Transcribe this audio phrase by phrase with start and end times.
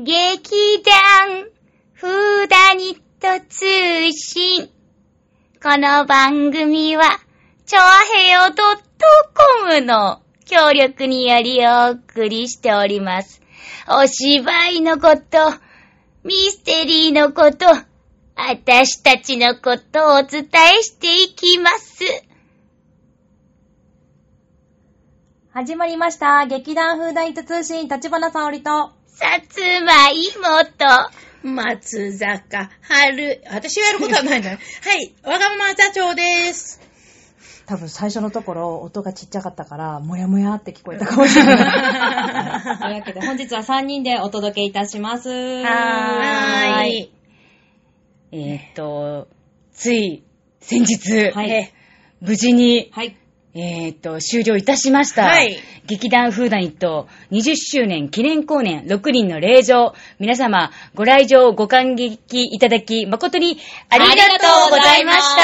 [0.00, 1.48] 劇団
[1.94, 4.70] フーダニット通信。
[5.60, 7.02] この番組は、
[7.66, 7.82] ちょあ
[8.16, 8.54] へよ
[9.64, 13.42] .com の協力によりお送りしております。
[13.88, 15.38] お芝居のこと、
[16.22, 17.84] ミステリーのこと、あ
[18.64, 20.44] たしたちのことをお伝
[20.78, 22.04] えしていきます。
[25.50, 26.46] 始まりました。
[26.46, 30.64] 劇団フーダニット通信、立花沙織と、さつまいも
[31.42, 33.42] と、松坂春。
[33.50, 34.60] 私がやることはないんだね。
[34.80, 35.12] はい。
[35.24, 36.80] わがまま座長です。
[37.66, 41.56] 多分最初のところ音がちっちゃかったから、もやもやって聞こえたかもしれない。
[42.78, 45.28] というわけで本日は3人でお届けいたします。
[45.28, 47.12] はーい。
[48.30, 49.26] えーっと、
[49.72, 50.22] つい
[50.60, 51.72] 先日、はいえ
[52.20, 53.16] 無事に、はい。
[53.60, 55.24] えーっと、終了いたしました。
[55.24, 55.58] はい
[55.88, 59.94] 劇団フーダニット20周年記念公演6人の霊場。
[60.20, 64.20] 皆様、ご来場ご感激いただき、誠にありがと
[64.68, 65.42] うございました。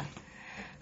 [0.00, 0.04] は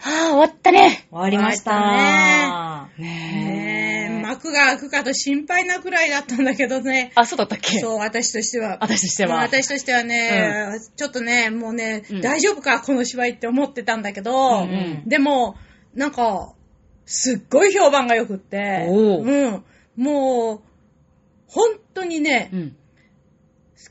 [0.01, 1.07] ぁ、終わったね。
[1.11, 2.89] 終わりました。
[2.99, 4.23] ねねえ、え。
[4.23, 7.13] 幕が開くかと心配なくらいだったんだけどね。
[7.15, 7.79] あ、そうだったっけ？
[7.79, 8.79] そう、私としては。
[8.81, 9.37] 私としては。
[9.43, 15.57] 私としてはね、ちょっとね、もうね、うん大丈夫か、この芝居って思ってたんだけど、うんうんでも、
[15.95, 16.55] なんか、
[17.05, 19.25] すっごい評判が良くって、おう。
[19.25, 19.65] うん、
[19.97, 20.61] もう、
[21.47, 22.77] 本当にね、うん。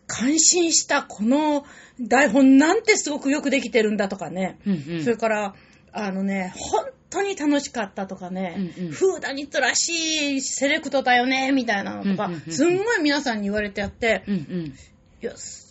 [0.07, 1.66] 感心したこの
[1.99, 5.03] 台本なんてすごくよくできてるんだとかね、うんうん。
[5.03, 5.55] それから、
[5.94, 8.91] あのね、本当に楽しかったとかね、うんうん。
[8.91, 14.66] フーダニットらしいセレクトだよね、みたいなのとか、うんうんうんすんごい皆さんに言われてやって、うんうん。
[14.67, 14.73] い
[15.22, 15.70] や、そう、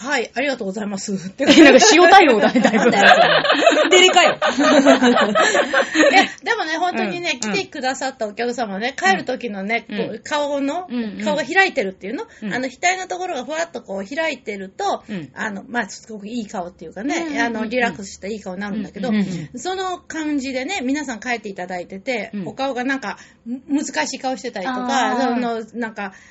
[0.00, 1.12] はい、ありがとうございます。
[1.14, 2.88] ってえ、なんか塩対応だね、だいぶ。
[3.90, 4.38] デリかよ。
[6.10, 9.86] いや、でもね、本当にね、うん来てくださったお客様ね、帰る時のね、
[10.24, 10.88] 顔の、
[11.22, 12.54] 顔が開いてるっていうの、うん。
[12.54, 15.30] あの、額のところがふわっとこう開いてると、うん。
[15.34, 19.10] あの、まあ、すごくいい顔っていうかね、あの、リラックスしたいい顔になるんだけど、
[19.56, 22.48] その感じでね、皆さん帰っていただいてて、うん。
[22.48, 25.34] お顔がなんか、む難しい顔してたりとあか、ー。
[25.34, 26.30] その、なんか、えー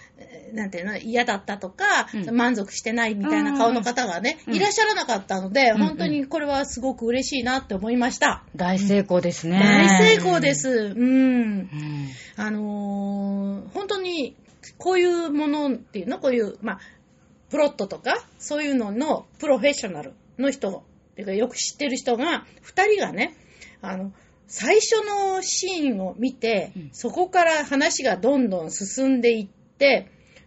[0.53, 8.43] なんていうの、嫌だったとか、うん満足してないみたいな顔の方がね、うんいらっしゃらなかったので、うんうん本当にこれはすごく嬉しいなって思いました。
[8.55, 9.59] 大成功ですね。
[9.59, 10.69] 大成功です。
[10.69, 10.99] うん。
[10.99, 11.69] うん。
[12.35, 14.35] あのー本当に、
[14.77, 16.79] こういうものっていうの、こういう、まあ、
[17.49, 23.35] プロットとか、そういうののプロフェッショナルの人、っていうかよく知ってる人が、二人がね、
[23.81, 24.11] あの、
[24.47, 29.58] 最初のシーンを見て、うんそこから話がどんどん進んでいって、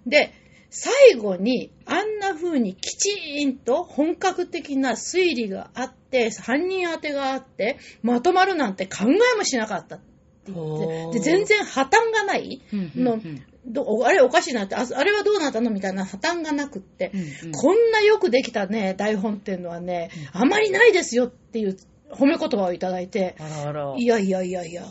[0.06, 0.32] で、
[0.70, 13.20] 最後にあんな風にきちんと本格的な推理があって、犯人当てがあって、まとまるなんて考えもしなかったって言って、で全然破綻がないの、
[13.66, 21.76] どあれおかしいなってあ、あれはどうなったのみたいな破綻がなくって、うんうんこんなよくできたね、台本っていうのはね、あまりないですよっていう
[22.10, 23.94] 褒め言葉をいただいて、あらあら。
[23.98, 24.84] いやいやいやいや、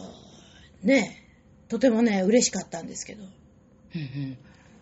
[0.84, 1.28] ね、
[1.70, 3.24] とてもね、嬉しかったんですけど。
[3.96, 4.38] うんうん。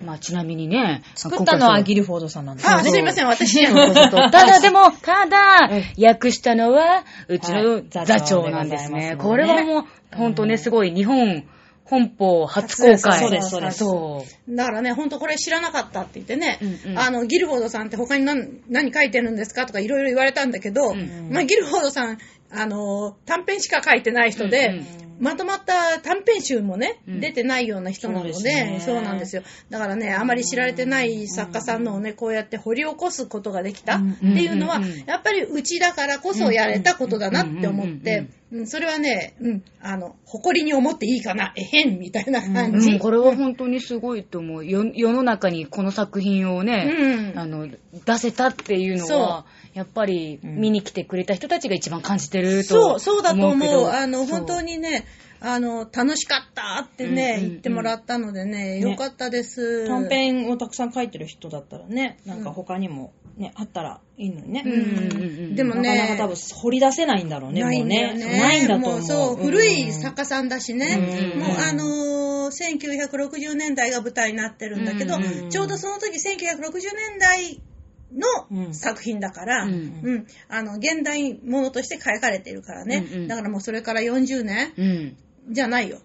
[0.05, 1.03] まあ、ちなみにね。
[1.15, 3.65] 作ったのはギリルフォードさんなんですあ、すいません、私。
[3.67, 7.83] ただでも、 ただうん、訳したのは、うちのはい。
[7.89, 9.15] 座座長長なんですね。
[9.17, 9.83] これはもう、
[10.15, 11.43] ほんとね、すごい、日本
[11.89, 13.19] 本邦初公開。
[13.19, 13.77] そうですそうです。
[13.79, 14.55] そう。
[14.55, 16.99] だからね、ほんとこれ知らなかったって言ってね、うんうん。
[16.99, 21.29] あの、ギルフォードさんって他に何何書いてるんですかとかいろいろ言われたんだけど、ん。
[21.31, 22.19] まあ、ギルフォードさん、
[22.51, 24.85] あの、短編しか書いてない人で、うんうん。
[25.19, 27.19] まとまった短編集もね、うん。
[27.19, 28.81] 出てないような人なので、そうですね。
[28.83, 29.43] そうなんですよ。
[29.69, 34.91] だからね、あまり知られてない作家さんのをね、こうやって掘り起こすことができたっていうのはうんうん。
[34.91, 42.93] うん、やっぱりうちだからこそやれたことだなって思っうんうんて、うんそれはね、うん、あの、誇りに思っていいかな、えへん、みたいな感じ。
[42.93, 44.65] うん、これは本当にすごいと思う。
[44.65, 46.91] よ世の中にこの作品をね、
[47.35, 47.77] うんあの、出
[48.17, 53.87] せたっていうのは、やっぱり見に来てくれた人たちが一番感じてると思そう、そうだと思う。
[53.87, 55.05] あの、本当にね、
[55.41, 59.87] あの、楽しかったってね、うんうんうん言ってもらったのでね、ねよかったです。
[59.87, 64.63] 短編をたくさん書いてる人だったらね、なんか他にもね、あったらいいのにね。
[64.65, 68.13] うんでもね、なかなか多分掘り出せないんだろうね、ないもうね。
[68.13, 68.39] んだよね。
[68.39, 68.91] ないんだと思う。
[68.91, 71.31] もうそう、ん古い作家さんだしね。
[71.35, 83.27] うんもうあのー1960年代が舞台になってるんだけど、うんちょうどその時1960年代うんの作品だから、ううんん、あの、現代ものとして書かれてるからね。
[83.27, 85.17] だからもうそれから40年うん。
[85.53, 85.99] じゃないよ。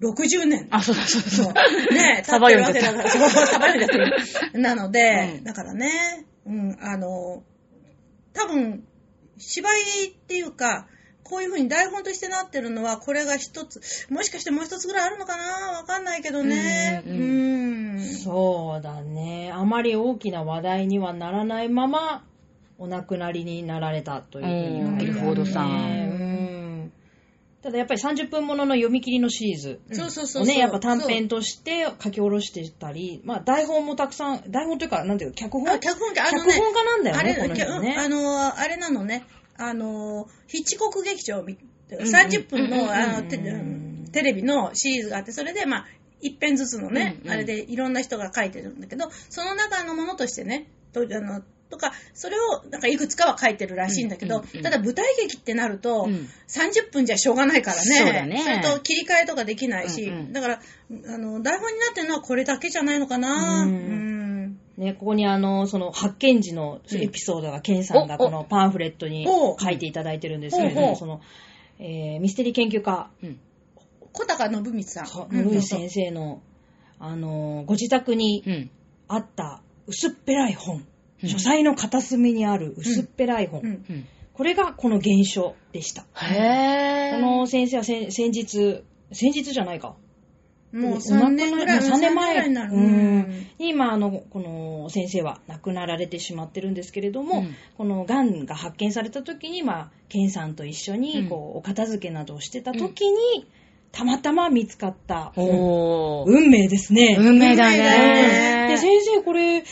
[0.00, 0.68] 60年。
[0.70, 1.68] あ、そうだそうだそうだ。
[1.92, 4.12] ねえ、サバ経読んじゃったってるわけだから、そう、サバ読んじゃってる。
[4.62, 5.90] なので、うんだからね、
[6.46, 7.42] うん、あの、
[8.32, 8.84] 多分、
[9.38, 10.86] 芝居っていうか、
[11.22, 15.78] こういう風に台本としてなってるのは、これが一つ、もしかしてもう一つぐらいあるのかな？
[15.78, 17.02] わかんないけどね。
[17.06, 17.98] ううんん。
[17.98, 18.04] うん。
[18.04, 19.52] そうだね。
[19.54, 22.24] あまり大きな話題にはならないまま、
[22.78, 25.64] お亡くなりになられたというふうにねうんギルフォードさ
[27.62, 30.42] ただやっぱり30分ものの読み切りのシリーズそうそうそう。
[30.44, 35.68] をね、やっぱ短編として書き下ろしてたり、まあ台本もたくさん、台本というか、なんていうか、脚本？
[35.68, 37.96] あ、脚本家、あのね、脚本家なんだよね、あれ、この人ね。
[37.98, 39.24] あの、あれなのね、
[39.56, 41.58] あの、ヒッチコック劇場み、ん
[41.90, 45.86] 30分うんうんの、あの、テうんテレビのシリーズがあって、それで、まあ、
[46.20, 47.32] 一編ずつのね、うんうん。
[47.34, 54.62] あれでいろんな人が書いてるんだけど、その中のものとしてね、とあのとか、それを、なんかいくつかは書いてるらしいんだけど、うんうんうん。
[54.62, 56.28] ただ舞台劇ってなると、うん。
[56.48, 57.82] 30分じゃしょうがないからね。
[57.82, 58.42] そね。
[58.44, 60.32] それと切り替えとかできないし、うんうん。
[60.32, 60.60] だから、
[61.06, 63.64] あの、台本になってるのはこれだけじゃないのかな。
[63.64, 64.58] ううんん。
[64.76, 69.58] ね、ここにあの、その発見時のエピソードが、ケンさんがおこのパンフレットにお。
[69.58, 71.20] 書いていただいてるんですけれども、その、
[71.78, 73.10] えーミステリー研究家、
[74.12, 75.06] 小高信光さん。
[75.06, 76.42] そううん野口先生の、
[76.98, 78.70] あの、ご自宅にうん。
[79.12, 80.86] あった薄っぺらい本、うん
[81.24, 84.06] 書斎の片隅にある薄っぺらい本、うんうん。
[84.32, 86.06] これがこの原書でした。
[86.14, 87.20] へー。
[87.20, 88.82] この先生は先先日、
[89.12, 89.96] 先日じゃないか。
[90.72, 92.72] もうお3年ぐらい、もう3年前になる。
[92.72, 93.46] ううんん。
[93.58, 103.46] に今、あの、この先生は亡くなられてしまってるんですけれども、うんこの癌が発見された時に、まあ、ケンさんと一緒うんに、こう、お片付けなどをしてた時に、
[103.90, 105.48] たまたま見つかった本。
[105.48, 106.30] おー。
[106.30, 107.16] 運命ですね。
[107.18, 108.68] 運命だね。
[108.68, 109.64] で、先生これ、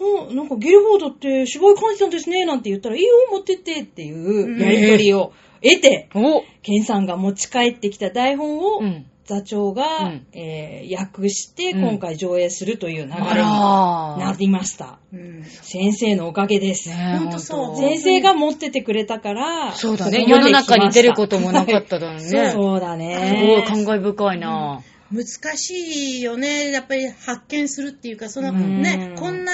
[0.00, 9.06] ほんなんかゲルフォードって芝居感じたんですね、なんて言ったら、いいよ、持ってってっていうやりとりを得て、おケンさんが持ち帰ってきた台本を、うん。
[9.26, 14.98] 座長が、うんえー訳して、うん今回上映するという流れになりました。
[15.12, 16.88] うん先生のおかげです。
[16.88, 20.24] ねほんとそう先生が持っててくれたから、そうだね。
[20.26, 22.22] 世の中に出ることもなかっただろうね。
[22.50, 23.44] そうだすね。
[23.46, 24.82] ごい感慨深いな。
[25.12, 25.26] 難
[25.56, 25.74] し
[26.18, 26.70] いよね。
[26.70, 28.80] やっぱり発見するっていうか、そのうん。
[28.80, 29.52] ね、こんな、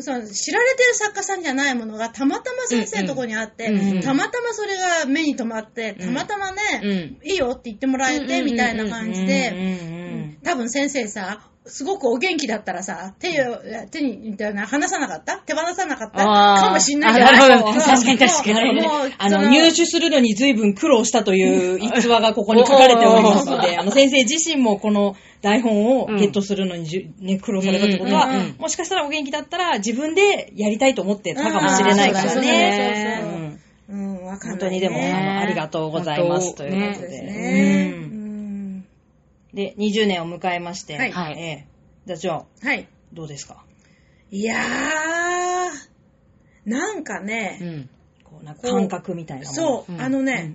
[0.00, 3.96] その知られてる作家さんじゃないものがたまたま先生のとこにあって、うん。
[3.96, 4.00] うん。
[4.00, 7.28] たまたまそれが目に留まって、たまたまね、うん。
[7.28, 10.05] いいよって言ってもらえて、みたいな感じうんで、
[10.42, 13.56] 多分先生さ、すごくお元気だったらさ、手を、
[13.90, 15.38] 手に、みたいな、離さなかった？
[15.38, 16.24] 手放さなかった？
[16.24, 17.34] かもしんないじゃない？
[17.34, 17.76] あなるほどう。
[17.76, 18.86] ん確かに確かに。
[19.18, 28.28] あの、入手するのに随分苦労したという逸話がここに書かれておりますので、あの、先生自身もこの台本をゲットするのにじゅ、ね、苦労されたってことは、
[28.58, 33.18] もしかしたらお元気だったら自分でやりたいと思ってたかもしれないからね。
[33.18, 34.58] そうそうそううんうん、わかんない、ね。
[34.58, 36.94] 本当にでも、ねあの、ありがとうございますということで。
[36.94, 37.92] そうですね。
[37.94, 38.12] ううん
[38.78, 38.84] ん
[39.56, 41.12] で、20年を迎えまして、はい。
[41.12, 41.38] はい。
[41.38, 41.66] ええ
[42.04, 42.86] 座長、はい。
[43.12, 43.64] どうですか？
[44.30, 44.68] いやー、
[46.70, 47.90] なんかね、うん。
[48.22, 49.54] こう、なんか感覚みたいなもの。
[49.54, 50.00] そう、うん。
[50.00, 50.52] あのうんね、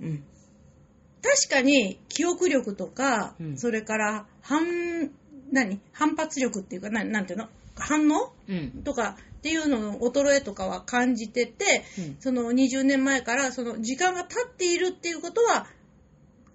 [1.20, 3.58] 確かに記憶力とか、うん。
[3.58, 5.10] それから反、
[5.50, 5.80] 何？
[5.92, 7.48] 反発力っていうか、ななんていうの？
[7.74, 8.32] 反応？
[8.48, 8.82] うん。
[8.84, 12.16] とかっていうのの衰えとかは感じてて、うん。
[12.20, 15.66] その20年前からその時間が経っているっていうことは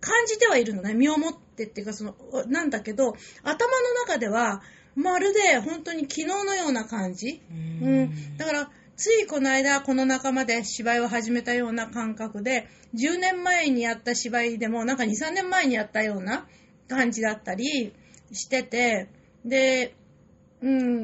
[0.08, 0.94] 感じてはいるのね。
[0.94, 2.16] 身をもってっていうか、その、
[2.48, 3.14] なんだけど、
[3.44, 4.62] 頭の中では、
[4.96, 7.42] まるで本当に昨日のような感じ。
[7.82, 8.38] ううんん。
[8.38, 16.48] だから、ついこの間、この仲間で芝居を始めたような感覚で、10年前にやった芝居でも、なんか2、3年前にやったような
[16.88, 17.94] 感じだったり
[18.32, 19.10] してて、
[19.44, 19.94] で、
[20.62, 21.02] うん、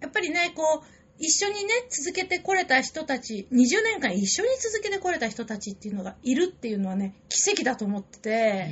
[0.00, 8.66] やっぱりね、こう、一緒にね、続けてこれた人たち、20年間一緒に続けてこれた人たちっていうのがいるっていうのはね、奇跡だと思ってて、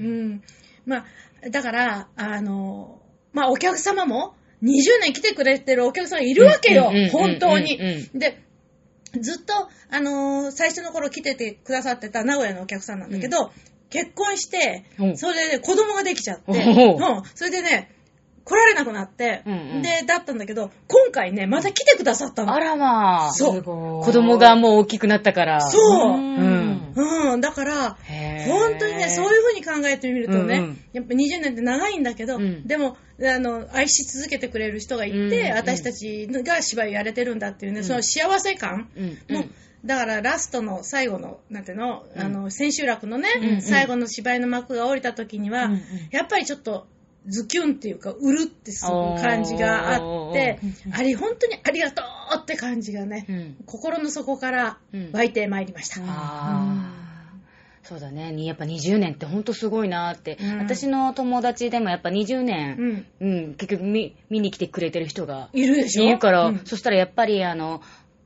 [0.00, 0.42] うん。
[0.84, 1.04] まあ、
[1.50, 3.00] だから、あの、
[3.32, 7.78] まあ、お客様も、20年来てくれてるお客さんいるわけようんうんうんうん、本当に。
[8.12, 8.18] うん。
[8.18, 8.42] で、
[9.20, 9.52] ずっと、
[9.90, 13.52] あのー最初の頃来ててくださってた名古屋のお客さんなんだけど、
[13.90, 17.95] 結婚してう、んそれで、ね、子供ができちゃって、うん、それでね、
[18.46, 19.82] 来られなくなって、うんうん。
[19.82, 22.54] で、だったんだけど、今回ね、また来てくださったの。
[22.54, 23.32] あらまあ。
[23.32, 23.62] そう。
[23.62, 25.60] 子供がもう大きくなったから。
[25.60, 26.16] そう。
[26.16, 26.92] うん。
[26.94, 27.96] うん、だから、
[28.46, 30.80] 本当にね、そういう風に考えてみるとね、うんうん。
[30.92, 32.64] やっぱ20年って長いんだけど、うん。
[32.68, 35.52] でも、あの、愛し続けてくれる人がいて、うんうん。
[35.56, 39.36] 私たちが芝居をやれてるんだっていうね、その幸せ感うん。
[39.36, 39.44] も、
[39.84, 42.22] だからラストの最後の、なんていうの、うん。
[42.22, 43.62] あの、千秋楽のね、うんうん。
[43.62, 45.80] 最後の芝居の幕が降りた時には、うんうん。
[46.12, 46.86] やっぱりちょっと、
[47.26, 48.92] ズキュンっていうか、うるってする
[49.22, 50.58] 感じがあって
[50.92, 53.56] あれ、本当にありがとうって感じがね、うん。
[53.66, 56.00] 心の底からうん湧いてまいりました。
[57.82, 58.32] そうだね。
[58.32, 63.28] にやっぱ20年ってほんとすごいなって、うん私の友達でもやっぱ20年、うん。
[63.28, 66.04] うん、結局見見に来てくれてる人がいるでしょ？
[66.04, 67.80] いるから、うんそしたらやっぱりあの、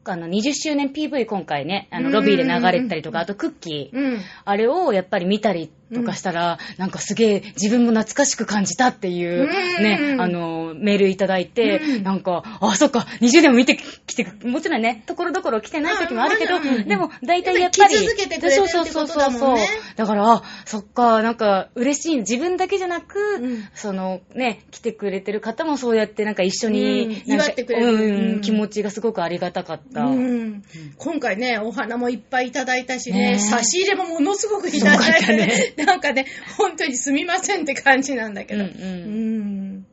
[0.04, 2.12] あの20周年 PV 今回ね、あのうん。
[2.12, 4.20] ロビーで流れてたりとか、あとクッキー、うん。
[4.44, 9.82] あれをやっぱり見たりとかしたら、なんかすげえ自分も懐かしく感じたっていううん。
[9.82, 19.68] ね、あの、メールいただいて、なんか、あ、そっか、20年も見てきて、もちろんね、ところどころ来てない時もあるけど、でも大体やっぱり、やっぱり来続けてくれてるってことだもんね。
[19.96, 22.16] だから、あ、そっか、なんか嬉しい。
[22.18, 23.68] 自分だけじゃなく、うん。
[23.74, 27.22] そのね、来てくれてる方もそうやってなんか一緒に、うん。
[27.26, 27.86] 祝ってくれる。
[27.86, 30.02] うんうん気持ちがすごくありがたかった。
[30.02, 30.62] うん。
[30.96, 33.38] 今回ね、お花もいっぱいいただいたしね、ね。
[33.38, 35.74] 差し入れもものすごくいただいて、ね。
[35.84, 38.64] なんかね、本当にすみませんって感じなんだけど。
[38.64, 39.86] うんううんん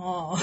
[0.00, 0.38] ああ。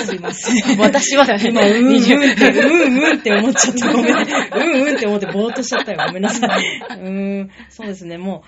[0.00, 0.78] すいません。
[0.78, 3.92] 私はだね、今、うんうんって、20うんうんって思っちゃった。
[3.92, 4.14] ごめん。
[4.14, 5.98] うんうんって思ってぼーっとしちゃったよ。
[6.06, 6.64] ごめんなさい。
[6.90, 7.50] うーん。
[7.68, 8.44] そうですね、も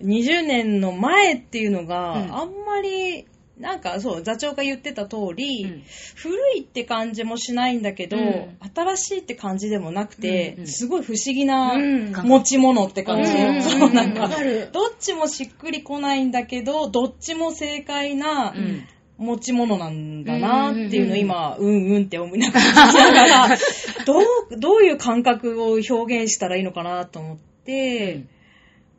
[0.00, 3.26] う、20年の前っていうのが、うんあんまり、
[3.58, 5.82] なんかそう、座長が言ってた通り、うん
[6.16, 13.30] 古いって感じもしないんだけど、うん新しいって感じでもなくて、うんうんすごい不思議なうん持ち物って感じ。
[13.30, 14.28] うんそうなんか
[14.72, 18.84] どっちもしっくりこないんだけど、どっちも正解なうん
[19.22, 23.48] 持ち物なんだなっていうのをうん今、うんうんって思いながら聞きながら、
[24.06, 24.24] どう、
[24.58, 28.24] どういう感覚を表現したらいいのかなと思って、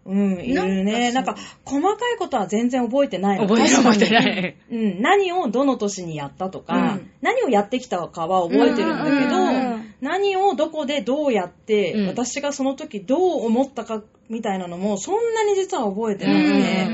[0.05, 1.11] うん、いるね。
[1.13, 3.47] なんんか、細かいことは全然覚えてないの。
[3.47, 4.55] 覚えてない。
[4.69, 7.11] うん、何をどの年にやったとか、うん。
[7.21, 12.07] 何をやってきたかは覚えてるんだけど、何をどこでどうやって、うん。
[12.07, 16.87] 私がその時どう思ったかみたいなのも、そんなに実は覚えてなくて、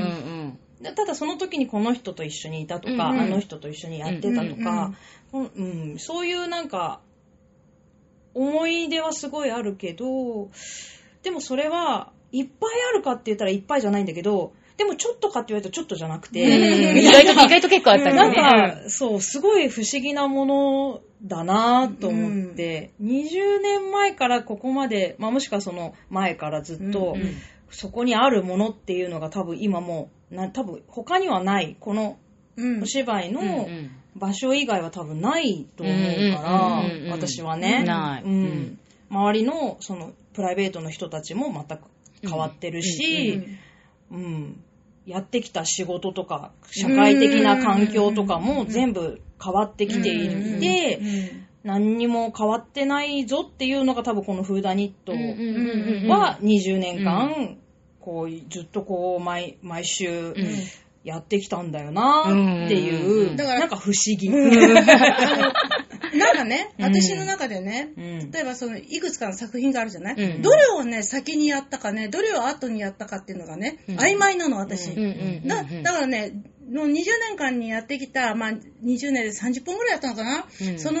[0.82, 3.20] ただその時にこの人と一緒にいたとか、うんうん。
[3.20, 4.92] あの人と一緒にやってたとか、
[5.32, 7.00] うんうんそういうなんか、
[8.34, 10.50] 思い出はすごいあるけど、
[11.22, 16.98] でもそれはいっぱいあるかって言ったらいっぱいじゃないんだけど、でもちょっとかって言われるとちょっとじゃなくて、うん。
[16.98, 18.34] 意外と、意外と結構あったなんね。
[18.34, 27.36] か、そう、すごい不思議なものだなと思って、20年前からここまで、まあもしくはその前からずっと、うんうん。
[27.70, 32.18] そこにあるものっていうのが多分今もう、な多分他にはない、この
[32.56, 32.82] うん。
[32.82, 37.84] お芝居のん場所以外は多分ないと思うから私はね。
[38.24, 38.78] うん。
[39.08, 41.82] 周りのそのプライベートの人たちも全く
[42.22, 43.42] 変わってるし、
[44.10, 44.62] うん
[45.06, 51.00] やってきた仕事とか、社会的な環境とかも全部変わってきていて、
[51.64, 55.12] 何にも変わってないぞっていうのが多分このフーダニット
[56.12, 57.56] は20年間、
[58.00, 60.34] こう、ずっとこう、毎、毎週
[61.04, 64.30] やってきたんだよなっていう、だからなんか不思議。
[64.30, 64.38] な
[66.32, 74.94] んかね、私の中でね、うん例えばそのいくつかの作品があるじゃない、うんどれをね、先にやったかね、どれを後にやったかっていうのがね、うん曖昧なの、私。
[75.46, 80.46] だからね、の20年間にやってきた、まあ、20年で30本ぐらいやったのかな、
[80.78, 81.00] その、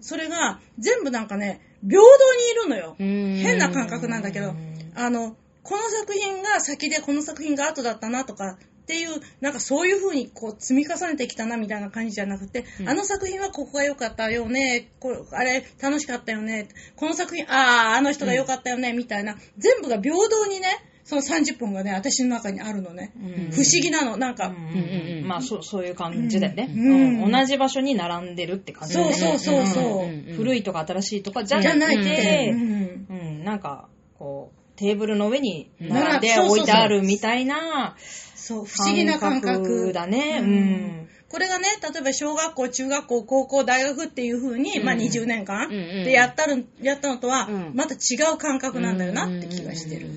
[0.00, 2.94] それが全部なんかね、平等にいるのよ。
[2.98, 4.54] 変な感覚なんだけど、
[4.94, 12.88] あの、この作品が先でこの作品が後だったなとかっていう、なんかそういう風にこう積み重ねてきたなみたいな感じじゃなくて、うん。
[12.88, 20.68] あの作品はここが良かったよね、これあれ楽しかったよね、この作品、ああ、あの人が良かったよね、みたいな、全部が平等にね、
[21.04, 23.12] その30本がね、私の中にあるのね。
[23.16, 23.50] うん。
[23.52, 24.48] 不思議なの、なんか。
[24.48, 25.28] うんうんうん。
[25.28, 27.24] まあそ、そういう感じだよね、うん。
[27.24, 27.30] うん。
[27.30, 29.14] 同じ場所に並んでるって感じだよね。
[29.14, 30.06] そうそうそうそう。
[30.06, 32.04] うん古いとか新しいとかじゃじゃないって。
[32.04, 33.06] て、うん。
[33.10, 37.96] うん、なんか、こう、テーブルの上にうん並んで置いてあるみたいな
[38.44, 39.92] そう、不思議な感覚。
[39.92, 40.40] だね。
[40.40, 40.54] ううん
[41.02, 41.08] ん。
[41.30, 50.08] これがね、例えば小学校、中学校、高校、大学っていう風に、うんまあ20年間でやったる、やったのとはうん、また違う感覚なんだよなって気がしてる。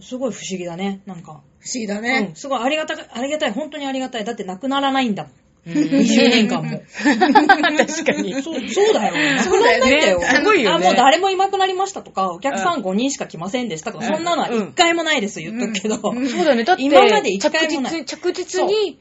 [0.00, 1.00] すごい不思議だね。
[1.06, 1.42] なんか。
[1.60, 2.36] 不思議だうねん。
[2.36, 4.24] すごいありがたい、ありがたい、本当にありがたい。
[4.24, 5.32] だってなくならないんだもん。
[5.66, 6.82] うんうん20年間も。
[6.92, 8.42] 確かに。
[8.42, 9.42] そう、そうだよ。
[9.42, 10.20] そうだよねならないんだよ。
[10.20, 16.00] すごいよねあ、もう誰もいなくなりましたとか、お客さん5人しか来ませんでしたとか、うんそんなのは一回もないです、言っとくけど。
[16.04, 16.64] うんそうだよね。
[16.64, 18.98] だって、今まで一着回もない実、着実に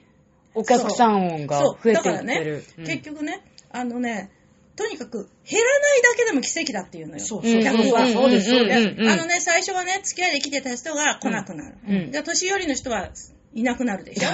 [0.55, 3.41] お客さんが増えてだからねいってる。、うん結局ね、
[3.71, 4.29] あのね、
[4.75, 7.19] とにかく減らないだけでも奇跡だっていうのよ。
[7.19, 8.07] そうそう客は。
[8.07, 11.77] そうですそうでうんうんあのね、最初はね、付き合いで来てた人が来なくなる。
[11.87, 13.09] うんで年寄りの人は
[13.53, 14.29] いなくなるでしょ。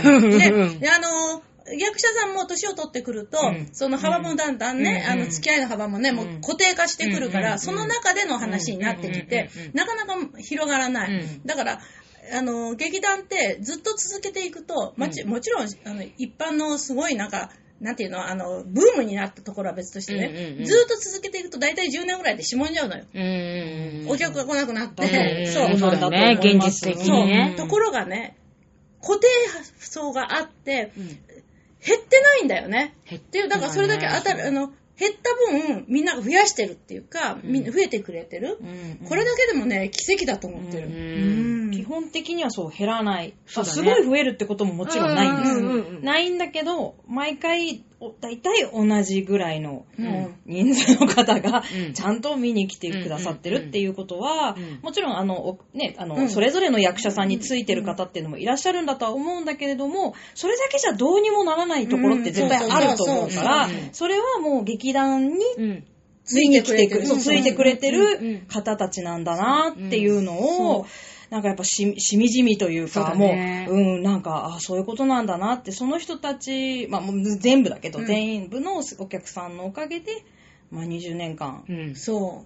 [0.80, 1.42] で、あの、
[1.78, 3.70] 役者さんも年を取ってくると、うん。
[3.74, 5.12] その幅もだんだんね、うん。
[5.12, 7.60] あの、付き合いの幅もね、もう固定化してくるから、うん。
[7.60, 9.62] その中での話になってきてうん。
[9.62, 9.68] うん。
[9.68, 11.12] うん、なかなか広がらない。
[11.12, 11.42] うん。
[11.46, 11.82] だから、
[12.32, 23.06] あの、劇団ってずっと続けていくと、もちもちろん、あの、一般のすごいなんか、なんていうの、あの、ブームになったところは別としてね、うんうんうんずっと続けていくと大体10年ぐらいでしぼんじゃうのよ。
[23.14, 25.54] うんうんうんお客が来なくなって、うん。
[25.54, 25.78] そう。
[25.78, 27.26] そうだね現実的そう。
[27.26, 28.36] にねところがね、
[29.02, 29.28] 固定
[29.80, 31.20] 層があって、うん
[31.86, 32.96] 減ってないんだよね。
[33.10, 38.58] 減っっていう、だからそれだけ当たる、あの、減った分、みんなが増やしてるっていうか、みんな増えてくれてる。
[38.60, 40.88] うんこれだけでもね、奇跡だと思ってる。
[40.88, 40.94] うう
[41.68, 43.28] ん基本的にはそう減らない。
[43.28, 46.04] ねすごい増えるってことももちろんないんです。
[46.04, 47.89] ないんだけど、毎回、お
[48.22, 50.36] 大体同じぐらいのうん。
[50.46, 51.94] 人数の方がうん。
[51.94, 56.30] ちゃんと見に来てくださってるっていうことはもちろんあの、おね、あの、うん。
[56.30, 63.90] それぞれの役者さんについてる方っていうのもいらっしゃるんだとは思うんだけれども、それだけじゃどうにもならないところって絶対あると思うからうん。
[63.92, 65.84] それはもう劇団にうん。
[66.30, 67.08] ついてくれてる。
[67.08, 70.84] ついてくれてる方たちなんだなっていうのをう。
[70.84, 70.88] ん、
[71.30, 80.24] なんかやっぱししみじみというそうか、もう、うん、なんか、あそういうことなんだなって、その人たち、まあもう全部だけど、うん全部のお客さんのおかげで、
[80.72, 81.96] まあ20年間、うん。
[81.96, 82.46] そ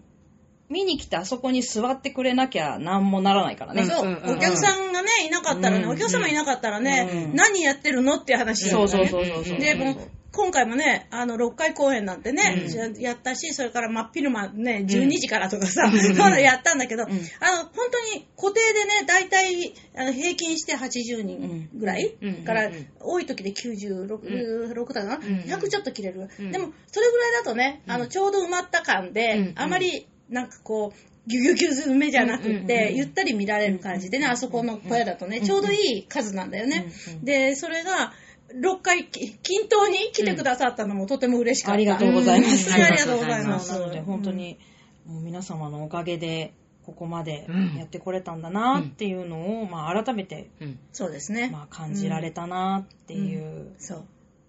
[0.69, 3.75] 見に来てあそこに座ってくれなきゃ何もならないからう。
[3.75, 3.83] ね。
[3.83, 9.07] そう、お客さんがね、いなかったらね、うんお客様いなかったらね、うん何やってるのっていう話だそうそう。
[9.07, 9.59] そうそう。
[9.59, 9.97] で、もう
[10.33, 12.95] 今回もね、あの、6回公演なんてね、うん。
[12.99, 17.07] ややったし、それから真っ昼間ね、12時からとかさ、そういうのやったんだけど、ん。
[17.07, 22.87] あの、本当に固定でね、大体、あの平均して80人ぐらい、うんから、うん。
[22.99, 26.27] 多い時で96、6だかな、ん100ちょっと切れる。
[26.39, 26.51] うん。
[26.51, 32.95] でも、それぐらいだとね、あの、ちょうど埋まった感で、うんあまり、なんかこう、ギュギュギュズ目じゃなくうんて、うん。
[32.95, 36.87] ゆったり見られる感じでね、あそこの小屋だとね、ちょうどいい数なんだよね。
[37.21, 38.13] で、それが、
[38.55, 41.73] 6回、き均等に来てくださったのもとても嬉しかった。
[41.73, 43.71] ありがとうございますありがとうございます。
[43.71, 44.59] なので本当に、
[45.05, 46.53] もう皆様のおかげで、
[46.85, 50.79] ここまでうんやってこれたんだなっていうのを、まあ改めて、うん。
[50.91, 51.49] そうですね。
[51.51, 54.03] まあ感じられたなっていうそう。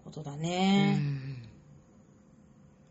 [0.05, 0.97] ことだうね。
[0.97, 1.49] ん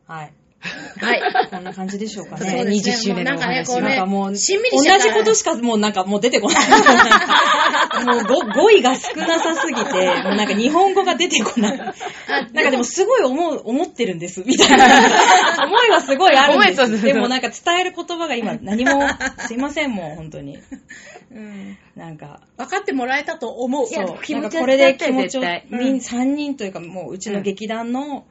[0.08, 0.34] はい。
[0.64, 1.22] はい。
[1.50, 2.66] こんな感じでしょうかそうね。
[2.66, 6.58] ですね20周年のお話なんかね、こうねなんかもう、しんみり同しちゃったじことしかもうなんかもう出てこない。
[8.06, 11.78] もう語語彙が少なさすぎて、もうなんか日本語が出てこない。
[11.78, 14.86] なんかでもすごい思う、思ってるんです、みたいな。
[15.66, 16.74] 思いはすごいあるんです。
[16.74, 19.02] 思いそうそうそうでもなんか伝える言葉が今何も、
[19.40, 20.60] すいません、もう本当に。
[21.32, 23.88] うんなんか、分かってもらえたと思う。
[23.88, 28.26] そう、なんかこれで気持ちを、みんうん3人というかもううちの劇団の、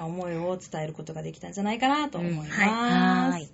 [0.00, 2.48] 思いを伝えることができたんじゃないかなと思います。
[2.48, 2.68] うん。
[2.68, 3.50] はーい。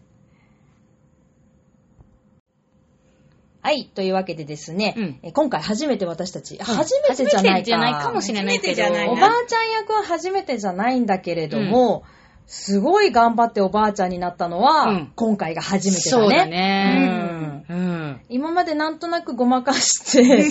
[3.60, 5.18] はい、というわけでですね、うん。
[5.22, 7.40] え今回初めて私たち、初めてじゃないか。
[7.40, 8.82] 初めてじゃないかもしれないけど。
[8.82, 12.04] おばあちゃん役は初めてじゃないんだけれども、
[12.50, 16.22] すごい頑張っておばあちゃんになったのは、うん今回が初めてだね。
[16.22, 17.64] そうだね。
[17.68, 18.20] うんうん。
[18.30, 20.50] 今までなんとなくごまかして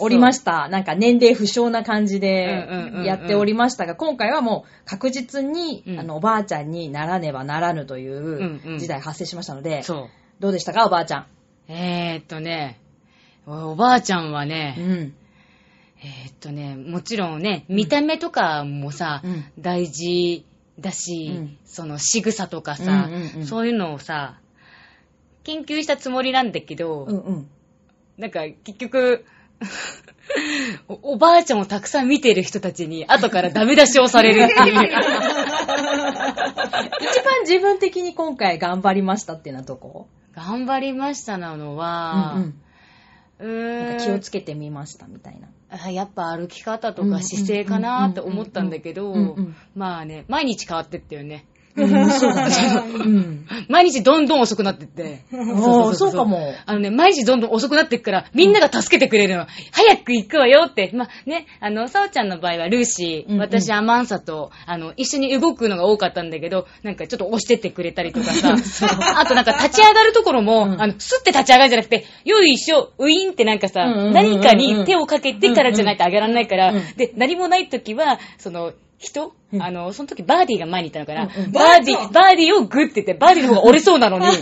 [0.00, 0.68] おりました。
[0.70, 10.08] なんか年齢不詳な感じでうんうんうんうんやっておりましたが、今回はもう確実に、うんあのおばあちゃんにならねばならぬといんううん時代発生しましたので、そう。
[10.40, 11.26] どうでしたかおばあちゃん？
[11.68, 12.80] えーっとね、
[13.46, 15.14] おばあちゃんはうね、ん。
[16.02, 20.46] えーっとね、もちろんね、見た目とかもさ、うん大事
[20.80, 24.38] だし、うんその仕草とかさ、うんうんうんそういうのをさ、
[25.44, 27.48] 研究したつもりなんだけど、うんうん。
[28.18, 29.24] なんか結局、
[30.88, 34.74] おおばあちゃんをたくさん見てる人たちに後からダメ出しをされるっていう。
[37.00, 40.08] 一番自分的に今回頑張りましたっていうのはどこ？
[40.34, 42.54] 頑張りましたなのは、うんううん。
[43.44, 45.48] ーんなんか気をつけてみましたみたいな。
[45.68, 49.36] あやっぱ歩き方とか姿勢かなって思ったんだけど
[49.74, 51.44] まあね、毎日変わってったよね。
[51.76, 52.54] うん、そうだね。
[52.94, 53.46] うん。
[53.68, 55.20] 毎日どんどん遅くなってって。
[55.32, 56.54] おーそうかも。
[56.64, 59.46] あのね、毎日どんどん遅くなっていくから、みんなが助けてくれるの。
[59.72, 60.90] 早く行くわよって。
[60.94, 68.56] まあね、あの、さおちゃんの場合はルーシー、うんうん私アマンサと、あの、一緒に動くのが多かったんだけど、なんかちょっと押してってくれたりとかさ、
[69.20, 79.62] あとなんか立ち上がるところも、うんあの、スッて立ち上がるんじゃなくて、よいしょ、ウィーンってなんかさ、何かに手をかけてからじゃないと上げられないから、うんで、何もない時は、その、人、うん。
[79.62, 81.52] あの、その時バーディーが前にいたのかな、うんうん。
[81.52, 84.26] バーディー、バーディーをグッて言って、バーディーの方が折れそうなのに、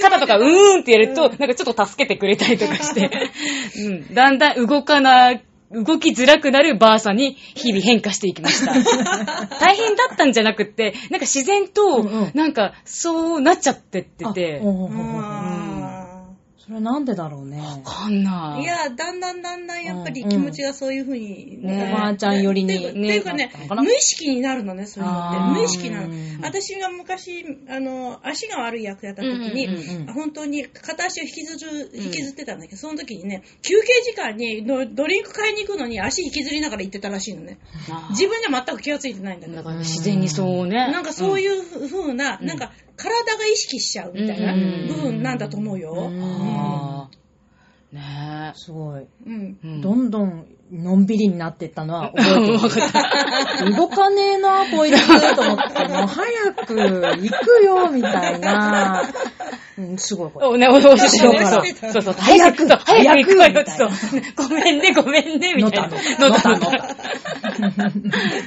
[0.00, 3.10] 肩とかうーんってやると、なんかちょっと助けてくれたりとかして、
[3.76, 5.34] うん、だんだん動かな、
[5.70, 8.72] 動きづらくなるバーサに日々変化していきました。
[9.60, 15.57] 大変だったんじゃなくって、なんか自然とうんうん、なんかそうなっちゃってってて、うほうほうほうあ
[16.68, 17.58] それはなんでだろうね。
[17.62, 18.60] わかんない。
[18.60, 25.60] ーいや、だんだんだんだんやっぱり気持ちがそういうふうに、ねおばあちゃん寄りにっていうかね無意識になるのね、そういうのって。
[25.60, 26.40] 無意識なのうん。
[26.42, 37.58] 私が昔、あの、足が悪い役やった時に、うんうんうん本当に片足を引きずる、引きずってたんだけど、その時にね、休憩時間にのドリンク買いに行くのに足引きずりながら行ってたらしいのね。
[38.10, 39.58] 自分では全く気がついてないんだけど。
[39.58, 40.90] だから自然にそうね。
[40.90, 45.92] なんかそういう風な、うんなんか体が意識しちゃうみたいなうん部分なんだと思うよ。
[45.92, 46.57] うん
[47.92, 49.06] ねすごい。
[49.26, 49.58] うん。
[49.64, 49.66] え。
[49.66, 53.74] うんどんどんのんびりになってったのは 覚えてる。
[53.74, 56.74] 動かねえな、こいつ、と思って、もう早く
[57.22, 59.02] 行くよ、みたいな。
[59.78, 60.46] うん、すごいこれ。
[60.46, 60.84] おね、おおし
[61.22, 61.50] 後ろから
[61.92, 63.64] そうそう、早くそう早く行くわよ。
[64.36, 65.88] ごめんね、ごめんね、みたいな。
[65.88, 66.94] のたのたのた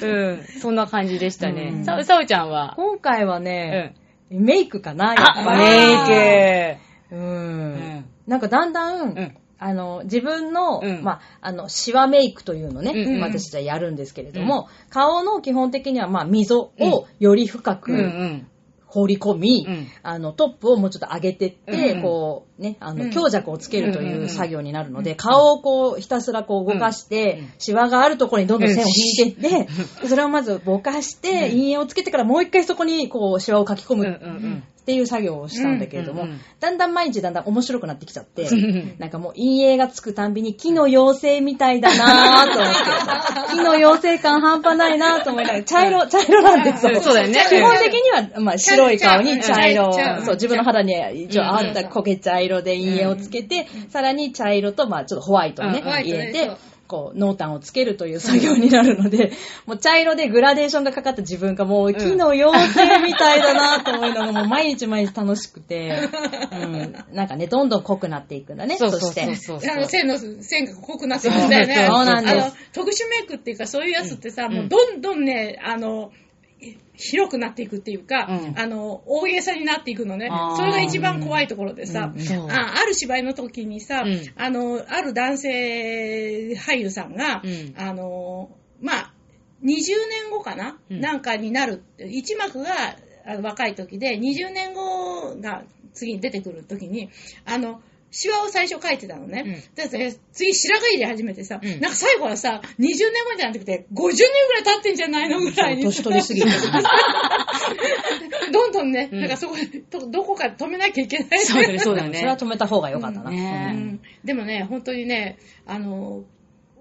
[0.06, 1.71] うん、そんな感じでしたうね。
[1.71, 2.73] んさ、さおちゃんは？
[2.77, 3.95] 今回はうね
[4.30, 5.60] ん。、メイクかな、やっあ、ぱり。
[5.60, 6.77] メ
[7.12, 7.15] イう。
[7.15, 8.06] うんん。
[8.27, 9.38] なんかだんだん、うん。
[9.63, 11.03] あの、自分の、うん。
[11.03, 13.21] まあ、あの、シワメイクというのね、うんうん。
[13.21, 18.47] 私たちはやるんですけれども、顔の基本的には、まあ、溝をより深くうんうん。
[18.88, 19.88] 放り込み、うん。
[20.03, 23.12] あの、トップをもうちょっと上げてって、うんこう、ね、あの、うん。
[23.12, 31.39] 強弱をつけるとうんうんうんいう作業になるので、顔をこう、ひたすらこう動かして、うんシワがあるところにどんどん線を引いていって、それをまずぼかして、うん。
[31.39, 34.05] 陰影をつけてからもう一回そこにこう、シワを書き込む。
[34.05, 36.41] うんうんっていう作業をしたんだけれども、うんうんうん。
[36.60, 46.94] だんだん毎日だんだん面白くなってきちゃってん、なんかもう陰影がつくたんびに木の妖精みたいだなぁと思って、 木の妖精感半端ないなぁと思いながら、茶色、茶色なんですよ。
[46.96, 47.02] うん。
[47.02, 47.46] そうだよね。
[47.48, 51.74] 基本的には、まあ、白い顔に茶色そう、自分の肌に一応あっうん。
[51.76, 56.52] た焦げ茶色で陰影をつけて、さらに茶色と、まあ、ちょっとホワイトをね、入れて
[56.91, 59.32] こう、濃淡をつけるという作業になるので、
[59.65, 66.10] もう茶色でグラデーションがかかった自分がもう木の妖精みたいだなと思うのがもう毎日毎日楽しくて、
[66.51, 69.36] うん、なんかね、どんどん濃くなっていくんだね、そうそして。
[69.38, 69.71] そうそう。
[69.71, 71.88] あの線の線が濃くなってくるんだよね。
[71.89, 72.36] そうなんです。
[72.36, 74.54] あの特殊メイクっていうかそういうやつってさ、うん。
[74.54, 76.12] もうどんどんね、あの、
[76.95, 78.60] 広くなっていくっていうか、うん。
[78.60, 80.30] あの、大げさになっていくのね。
[80.56, 84.21] それが一番怖いところでさ、うんあある芝居の時にさ、うん。
[84.36, 87.74] あの、ある男性俳優さんが、うん。
[87.76, 89.13] あの、まあ、
[89.63, 89.65] 20
[90.10, 91.02] 年後かな、うん。
[91.02, 92.95] なんかになる一幕が
[93.41, 97.10] 若い時で、20年後が次に出てくる時に、
[97.45, 99.63] あの、シワを最初描いてたのね。
[99.74, 102.97] でで次白髪入れ始めてさ、うんなんか最後はさ、20年後
[103.38, 105.84] じゃなくて、50年ぐらい経ってんじゃないのぐらいに。
[105.84, 106.50] 年取りすぎて。
[108.52, 111.39] どんどんね、うんなんかそこで、どどこかで止めなきゃいけない。
[111.39, 112.17] そうだね、そうだね。
[112.17, 113.30] それは止めた方が良かったな。
[113.30, 116.26] うねんでもね、本当にね、あの、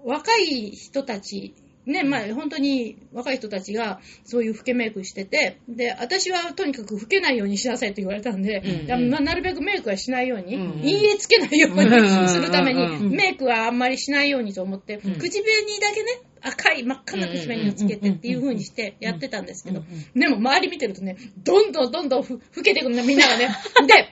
[0.03, 1.53] 若い人たち、
[1.85, 13.11] ね、まあ本当に若い人たちがそういう老けメイクしてて、で、私はとにかく老けないようにしなさいって言われたんで、うんだまあなるべくメイクはしないように、うん陰影つけないようにするために、うんうんうん。
[13.11, 15.15] メイクはあんまりしないようにと思って、うん。
[15.17, 19.83] 口紅だけね、赤い真っ赤な口紅をつけてっていう風にしてやってたんですけど、
[20.15, 23.49] でも周り見てるとね、どんどんどんどんふ老けてくるね、みんながね。
[23.87, 24.09] で、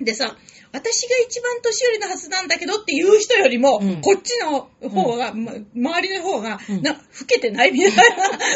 [0.00, 0.36] でさ、
[0.70, 4.00] 私が一番年寄りのはずなんだけどっていう人よりも、うん。
[4.00, 6.82] こっちの方が、ま周りの方が、うん。
[6.82, 7.92] な老けてないみたい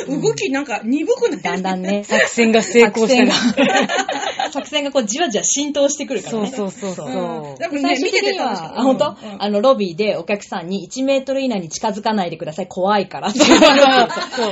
[0.07, 1.43] な、動きなんか鈍くない？
[1.43, 3.87] だんだんね、作戦が成功した作な戦。
[3.87, 6.51] が、作戦がこうじわじわ浸透してくるからね。
[6.51, 7.59] そうそうそうそう。
[7.59, 12.67] だからね見てて楽しあ、本当、うんあの、ロビーでお客さんに1メートル以内に近づかないでください。
[12.69, 13.33] 怖いから。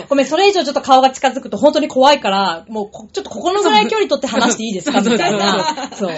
[0.08, 5.00] ごめん、それ以上ちょっと顔が近づくと本当に怖いから、もうこ、ちょっとここのぐらい距離取って話していいですか？
[5.00, 5.90] みたいな。
[5.94, 6.10] そう。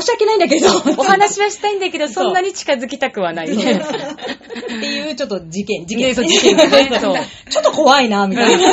[0.00, 0.68] 申し訳ないんだけど。
[0.98, 3.48] お話はしたいんだけど、そんなに近づきたくはない。
[3.48, 6.14] っていうちょっと事件、事件。
[6.14, 7.16] 事件がね そう
[7.50, 8.68] ちょっと怖いな、みたいな。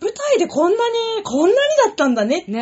[0.00, 1.54] 舞台でこんなに、こんなに
[1.86, 2.54] だったんだねってい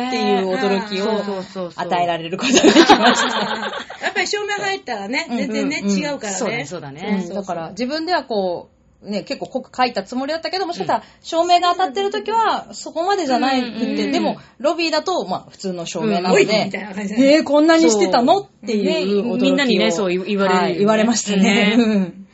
[0.43, 3.39] う驚きを与えられることができました。
[4.03, 6.37] やっぱり照明が入ったらね、全然ね、うんうん違うからね。
[6.37, 7.33] そうだね、そうだうねん。
[7.33, 8.69] だから自分ではこ
[9.03, 16.43] う、ね、結構濃く書いたつもりだったけど、もしかしたら照明が当たってる時はそこまでじゃないくて、うんでもロビーだと、まあ普通の照明なので。
[16.43, 18.39] えー、こんなにしてたの？
[18.39, 21.77] っていうねみんなにねそう言われ言われましたね。
[21.77, 22.26] ね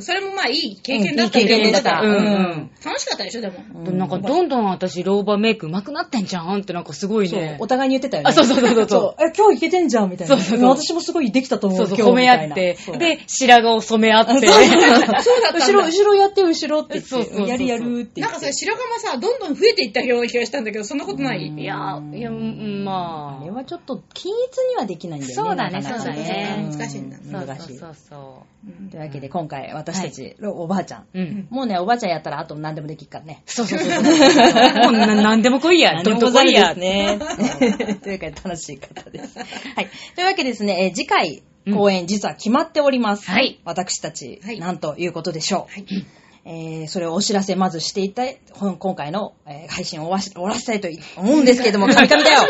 [0.00, 3.54] それもまあいい経験だったうんいい経験でしたうんうん楽しかったでしょ、でも。
[3.86, 7.56] うんなんかどんどん私老婆メイク上手くなってんじゃんってなんかすごいそうね、。
[7.60, 8.30] お互いに言ってたよね。
[8.30, 9.22] あそうそうそうそう そう。
[9.22, 10.36] え、今日いけてんじゃんみたいな。
[10.36, 11.78] そうそうそう私もすごいできたと思う。
[11.78, 14.64] そうそう、今日褒め合ってで、白髪を染め合って、そう
[15.58, 18.20] 後ろ、後ろやって、後ろってそうそうそうそうやるやるって。
[18.20, 21.46] なんかさ、白髪もさ、どんどん増えていったような気がしたんだけど、そんなことない？
[21.48, 23.42] うんいや、いや、うんまあ。
[23.42, 25.34] あれはちょっと均一にはできないんだよね。
[25.34, 27.76] そうだねなかなかそうだね難しいんだそう難しい。
[27.76, 31.00] そうそうんというわけで今回私たち、おばあちゃん。
[31.02, 31.06] う。
[31.14, 31.46] うん。
[31.50, 33.42] もうね、おばあちゃんやったらあと何でもできるからね。
[33.46, 34.02] そうそうそうそう。
[34.84, 36.02] もうななんでも来いや。
[36.02, 36.74] どんと来いや。
[36.74, 37.18] ね。
[38.02, 39.38] というか楽しい方です。
[39.38, 39.88] はい。
[40.14, 43.30] というわけでですね、えー次回公演実は決まっております。
[43.30, 45.72] はい私たち、はいなんということでしょう。
[45.72, 46.06] はい。
[46.48, 48.38] えーそれをお知らせまずしていたい、
[48.78, 52.40] 今回の、えー配信を終わらせたいと思うんですけれども、カミカミだよ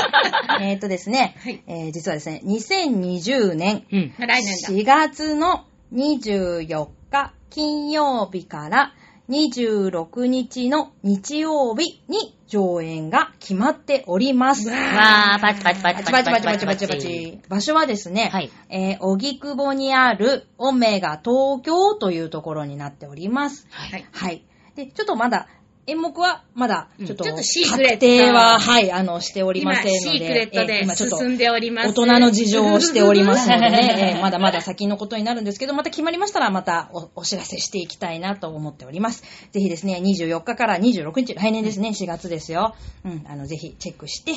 [0.62, 4.14] えっとですね、はいえー実はですね、2020年うん。
[4.18, 4.68] 来年だ。
[4.72, 5.64] 4月の
[5.94, 8.92] 24日金曜日から、
[9.28, 14.68] 26日の日曜日に上演が決まっております。
[14.68, 17.38] わわー、パチパチパチパチパチパチパチパチパチ。
[17.48, 23.66] 場所はですね、はいえー、荻窪にあるオメガ東京というところになっております。
[23.70, 24.04] はい。
[24.12, 24.44] はい。
[24.74, 25.46] で、ちょっとまだ、
[25.86, 30.18] 演目はまだ、ちょっと、ちょっとシークレット確定は、はい、あの、しておりま今、せんので。
[30.18, 31.88] シークレットえで今ちょっと進んでおります。
[31.88, 39.22] 大人の事情をしておりますのでね、えーまだまだ先のことになるんですけど、また決まりましたらまたおお知らせしていきたいなと思っております。
[39.52, 42.74] ぜひですね、24日から26日、来年ですね、4月ですよ。
[43.04, 44.32] うん、あの、ぜひチェックして、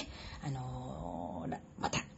[0.46, 2.17] あのーらまた、うん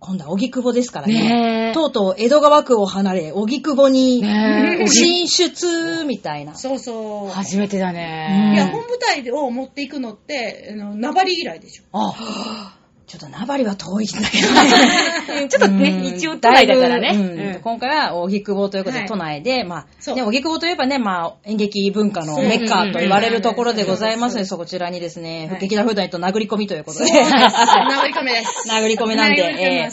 [0.00, 1.68] 今度は荻窪ですからねね。
[1.70, 4.24] えとうとう江戸川区を離れ、荻窪に
[4.88, 6.54] 進出みたいな。
[6.54, 7.30] そうそう。
[7.30, 8.54] 初めてだいね。
[8.56, 11.82] や、本舞台を持っていくのって、あの、名張以来でしょ。
[11.92, 12.78] あ、
[13.10, 15.48] ちょっと名張は遠いんだけどね。
[15.50, 16.16] ちょっとねうん。
[16.16, 17.58] 一応都内だからね。
[17.60, 26.84] 今回は荻窪ということで、はい都内で、まあ、ね、荻窪といえばね、まあ、演劇文化のメッカと言われるところでございますので、そそちらにですね、はい劇団フーダニット殴り込みという。
[26.84, 27.16] ことで、そう。
[27.16, 27.32] です。
[27.32, 28.68] 名張亀です。
[28.68, 29.90] 殴り込みなんで、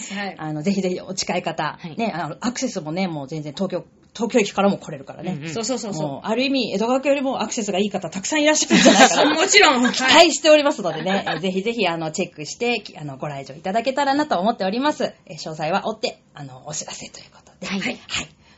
[0.63, 3.27] ぜひぜひお近い方、はいね、あの、アクセスもね、もう。
[3.27, 3.85] 全然東京、
[4.17, 5.33] 東京駅からも来れるからね。
[5.33, 9.29] うんうんそうそうそうう、ある意味、江戸川区よりもアクセスがいい方たくさんいらっしゃるんじゃないかう。
[9.29, 9.35] な。
[9.39, 9.91] もちろん。
[9.91, 15.13] 期はい待しておりますのでね、えーぜひぜひ、あの、チェックして、きあの、ご来場いただけたらなと思っております。
[15.27, 17.67] えー詳細は追って、あの、お知らせということで。
[17.67, 17.99] はいはい。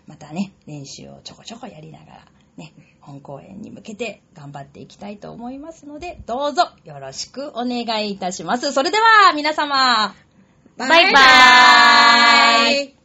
[0.08, 2.26] またね、練習をちょこちょこやりながら、
[2.58, 8.72] ね、本公演に向けて頑張っていきたいと思いますので、どうぞよろしくお願いいたします。
[8.72, 10.16] それでは、皆様、
[10.78, 12.99] バイバーイ